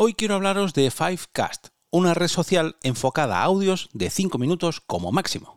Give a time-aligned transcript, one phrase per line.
[0.00, 5.10] Hoy quiero hablaros de Fivecast, una red social enfocada a audios de 5 minutos como
[5.10, 5.56] máximo.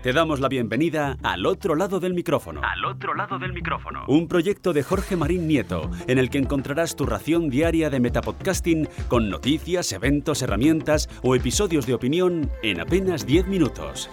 [0.00, 2.60] Te damos la bienvenida al otro lado del micrófono.
[2.62, 4.04] Al otro lado del micrófono.
[4.06, 8.88] Un proyecto de Jorge Marín Nieto, en el que encontrarás tu ración diaria de metapodcasting
[9.08, 14.08] con noticias, eventos, herramientas o episodios de opinión en apenas 10 minutos.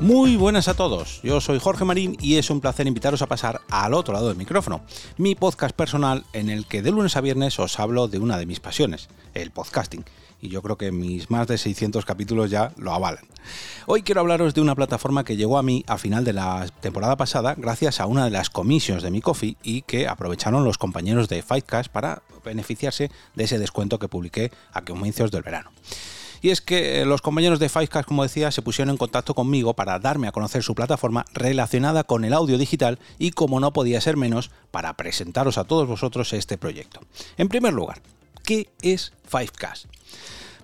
[0.00, 3.60] Muy buenas a todos, yo soy Jorge Marín y es un placer invitaros a pasar
[3.68, 4.80] al otro lado del micrófono,
[5.18, 8.46] mi podcast personal en el que de lunes a viernes os hablo de una de
[8.46, 10.06] mis pasiones, el podcasting,
[10.40, 13.26] y yo creo que mis más de 600 capítulos ya lo avalan.
[13.84, 17.16] Hoy quiero hablaros de una plataforma que llegó a mí a final de la temporada
[17.16, 21.28] pasada gracias a una de las comisiones de mi coffee y que aprovecharon los compañeros
[21.28, 25.70] de Fightcast para beneficiarse de ese descuento que publiqué a comienzos del verano.
[26.42, 29.74] Y es que eh, los compañeros de Fivecast, como decía, se pusieron en contacto conmigo
[29.74, 34.00] para darme a conocer su plataforma relacionada con el audio digital y, como no podía
[34.00, 37.00] ser menos, para presentaros a todos vosotros este proyecto.
[37.36, 38.00] En primer lugar,
[38.42, 39.86] ¿qué es Fivecast?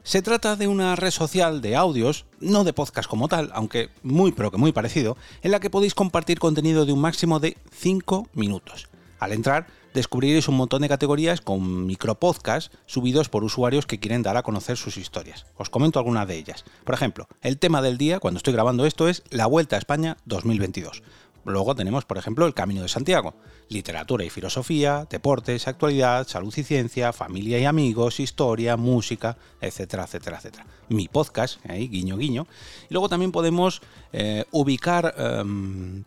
[0.06, 4.30] Se trata de una red social de audios, no de podcast como tal, aunque muy
[4.30, 8.28] pero que muy parecido, en la que podéis compartir contenido de un máximo de 5
[8.32, 8.88] minutos.
[9.18, 14.36] Al entrar, descubriréis un montón de categorías con micropodcasts subidos por usuarios que quieren dar
[14.36, 15.46] a conocer sus historias.
[15.56, 16.64] Os comento algunas de ellas.
[16.84, 20.18] Por ejemplo, el tema del día, cuando estoy grabando esto, es la Vuelta a España
[20.26, 21.02] 2022.
[21.44, 23.34] Luego tenemos, por ejemplo, el Camino de Santiago,
[23.68, 30.36] literatura y filosofía, deportes, actualidad, salud y ciencia, familia y amigos, historia, música, etcétera, etcétera,
[30.38, 30.66] etcétera.
[30.88, 32.46] Mi podcast, ahí, guiño, guiño.
[32.90, 33.80] Y luego también podemos
[34.12, 35.14] eh, ubicar...
[35.16, 36.04] Em,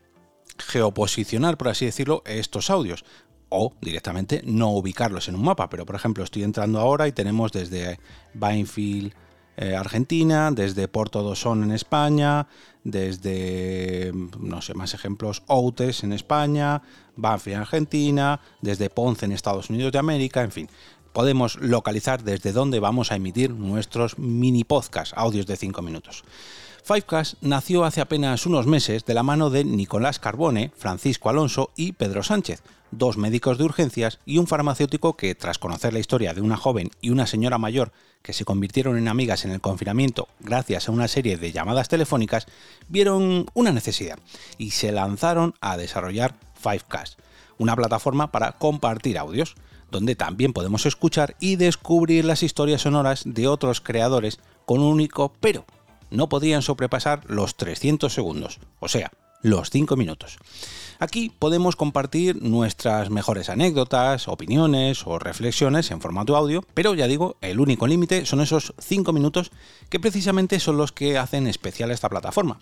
[0.61, 3.05] geoposicionar, por así decirlo, estos audios
[3.50, 5.69] o directamente no ubicarlos en un mapa.
[5.69, 8.00] Pero por ejemplo, estoy entrando ahora y tenemos desde
[8.33, 9.14] Bainfield,
[9.58, 12.47] eh, Argentina, desde Porto Dosón en España,
[12.86, 16.81] desde, no sé, más ejemplos, Outes en España,
[17.17, 20.70] Banfield Argentina, desde Ponce en Estados Unidos de América, en fin.
[21.13, 26.23] Podemos localizar desde dónde vamos a emitir nuestros mini podcasts, audios de 5 minutos.
[26.83, 31.92] Fivecast nació hace apenas unos meses de la mano de Nicolás Carbone, Francisco Alonso y
[31.92, 36.42] Pedro Sánchez, dos médicos de urgencias y un farmacéutico que, tras conocer la historia de
[36.42, 37.91] una joven y una señora mayor
[38.21, 42.47] que se convirtieron en amigas en el confinamiento gracias a una serie de llamadas telefónicas,
[42.87, 44.20] vieron una necesidad
[44.58, 47.20] y se lanzaron a desarrollar Fivecast,
[47.58, 49.55] una plataforma para compartir audios,
[49.92, 55.33] donde también podemos escuchar y descubrir las historias sonoras de otros creadores con un único
[55.39, 55.66] pero.
[56.11, 59.11] No podían sobrepasar los 300 segundos, o sea,
[59.42, 60.38] los 5 minutos.
[61.00, 67.38] Aquí podemos compartir nuestras mejores anécdotas, opiniones o reflexiones en formato audio, pero ya digo,
[67.39, 69.52] el único límite son esos 5 minutos
[69.89, 72.60] que precisamente son los que hacen especial esta plataforma.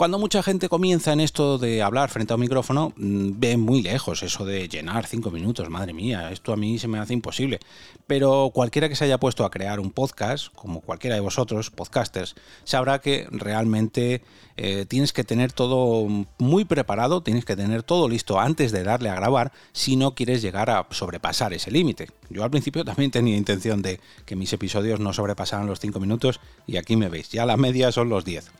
[0.00, 3.82] Cuando mucha gente comienza en esto de hablar frente a un micrófono, mm, ve muy
[3.82, 7.60] lejos eso de llenar cinco minutos, madre mía, esto a mí se me hace imposible.
[8.06, 12.34] Pero cualquiera que se haya puesto a crear un podcast, como cualquiera de vosotros, podcasters,
[12.64, 14.22] sabrá que realmente
[14.56, 19.10] eh, tienes que tener todo muy preparado, tienes que tener todo listo antes de darle
[19.10, 22.08] a grabar si no quieres llegar a sobrepasar ese límite.
[22.30, 26.40] Yo al principio también tenía intención de que mis episodios no sobrepasaran los cinco minutos
[26.66, 28.50] y aquí me veis, ya la media son los 10.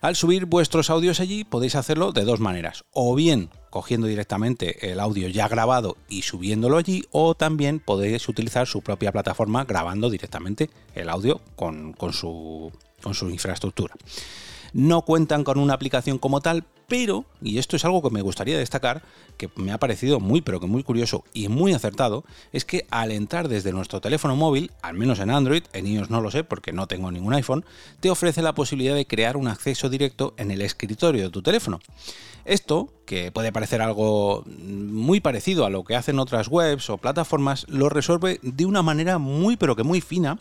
[0.00, 5.00] Al subir vuestros audios allí podéis hacerlo de dos maneras, o bien cogiendo directamente el
[5.00, 10.70] audio ya grabado y subiéndolo allí, o también podéis utilizar su propia plataforma grabando directamente
[10.94, 12.72] el audio con, su,
[13.30, 13.94] infraestructura.
[14.72, 18.58] No cuentan con una aplicación como tal, pero, y esto es algo que me gustaría
[18.58, 19.02] destacar,
[19.36, 23.10] que me ha parecido muy pero que muy curioso y muy acertado, es que al
[23.10, 26.72] entrar desde nuestro teléfono móvil, al menos en Android, en iOS no lo sé porque
[26.72, 27.64] no tengo ningún iPhone,
[28.00, 31.80] te ofrece la posibilidad de crear un acceso directo en el escritorio de tu teléfono.
[32.44, 37.66] Esto, que puede parecer algo muy parecido a lo que hacen otras webs o plataformas,
[37.68, 40.38] lo resuelve de una manera muy pero que muy fina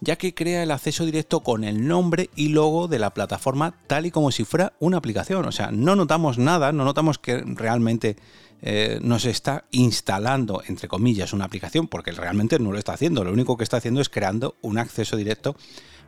[0.00, 4.06] ya que crea el acceso directo con el nombre y logo de la plataforma tal
[4.06, 5.44] y como si fuera una aplicación.
[5.44, 8.16] O sea, no notamos nada, no notamos que realmente
[8.62, 13.24] eh, nos está instalando, entre comillas, una aplicación, porque realmente no lo está haciendo.
[13.24, 15.56] Lo único que está haciendo es creando un acceso directo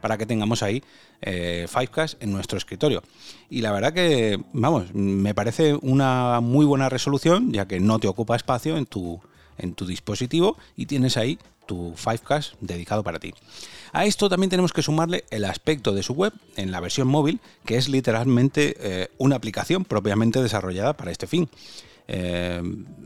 [0.01, 0.83] para que tengamos ahí
[1.21, 3.03] eh, Fivecast en nuestro escritorio.
[3.49, 8.09] Y la verdad que, vamos, me parece una muy buena resolución, ya que no te
[8.09, 9.21] ocupa espacio en tu,
[9.59, 11.39] en tu dispositivo y tienes ahí
[11.97, 13.35] Fivecast dedicado para ti.
[13.93, 17.41] A esto también tenemos que sumarle el aspecto de su web en la versión móvil,
[17.65, 21.49] que es literalmente eh, una aplicación propiamente desarrollada para este fin.
[22.09, 22.63] Eh,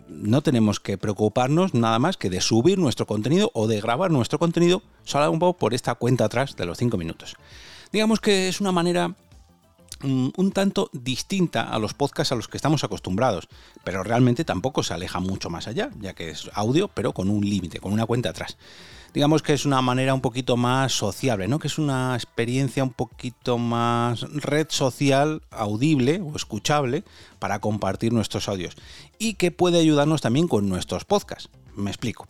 [0.08, 4.38] no tenemos que preocuparnos nada más que de subir nuestro contenido o de grabar nuestro
[4.38, 7.36] contenido solo un poco por esta cuenta atrás de los 5 minutos.
[7.92, 9.14] Digamos que es una manera
[10.02, 13.48] un tanto distinta a los podcasts a los que estamos acostumbrados,
[13.84, 17.48] pero realmente tampoco se aleja mucho más allá, ya que es audio, pero con un
[17.48, 18.56] límite, con una cuenta atrás.
[19.14, 21.58] Digamos que es una manera un poquito más sociable, ¿no?
[21.58, 27.02] Que es una experiencia un poquito más red social audible o escuchable
[27.38, 28.76] para compartir nuestros audios
[29.18, 31.48] y que puede ayudarnos también con nuestros podcasts.
[31.74, 32.26] Me explico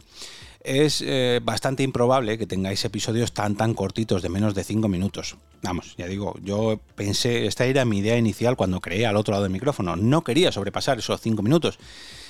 [0.67, 5.37] es eh, bastante improbable que tengáis episodios tan tan cortitos de menos de 5 minutos.
[5.63, 9.45] Vamos, ya digo, yo pensé, esta era mi idea inicial cuando creé al otro lado
[9.45, 9.97] del micrófono.
[9.97, 11.79] No quería sobrepasar esos 5 minutos.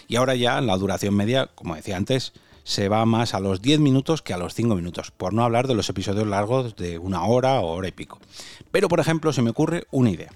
[0.06, 3.80] Y ahora ya la duración media, como decía antes, se va más a los 10
[3.80, 7.24] minutos que a los 5 minutos, por no hablar de los episodios largos de una
[7.24, 8.18] hora o hora y pico.
[8.70, 10.30] Pero, por ejemplo, se me ocurre una idea.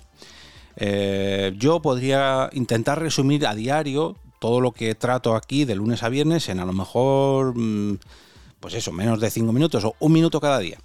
[0.77, 6.09] Eh, yo podría intentar resumir a diario todo lo que trato aquí de lunes a
[6.09, 7.99] viernes en a lo mejor, mm,
[8.59, 10.79] pues eso, menos de 5 minutos o un minuto cada día.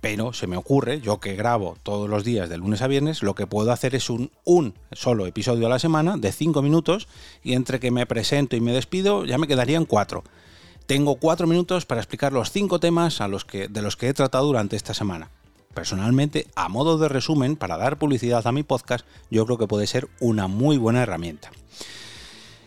[0.00, 3.34] Pero se me ocurre, yo que grabo todos los días de lunes a viernes, lo
[3.34, 7.08] que puedo hacer es un, un solo episodio a la semana de 5 minutos
[7.42, 10.22] y entre que me presento y me despido ya me quedarían 4.
[10.86, 14.14] Tengo 4 minutos para explicar los 5 temas a los que, de los que he
[14.14, 15.30] tratado durante esta semana.
[15.74, 19.86] Personalmente, a modo de resumen, para dar publicidad a mi podcast, yo creo que puede
[19.86, 21.50] ser una muy buena herramienta.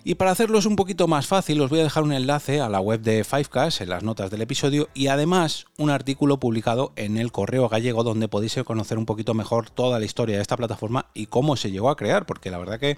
[0.05, 2.67] Y para hacerlo es un poquito más fácil, os voy a dejar un enlace a
[2.67, 7.17] la web de Fivecast en las notas del episodio y además un artículo publicado en
[7.17, 11.05] el Correo Gallego donde podéis conocer un poquito mejor toda la historia de esta plataforma
[11.13, 12.97] y cómo se llegó a crear, porque la verdad que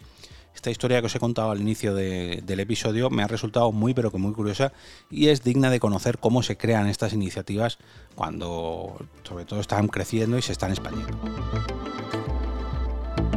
[0.56, 4.10] esta historia que os he contado al inicio del episodio me ha resultado muy pero
[4.12, 4.74] que muy curiosa
[5.12, 7.78] y es digna de conocer cómo se crean estas iniciativas
[8.16, 11.20] cuando sobre todo están creciendo y se están expandiendo.